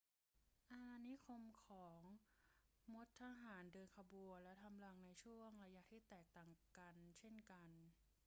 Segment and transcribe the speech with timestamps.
[0.71, 1.99] อาณานิคมของ
[2.93, 7.67] มดทหารเดินขบวนและทำรังในช่วงระยะที่แตกต่างกันเช่นกัน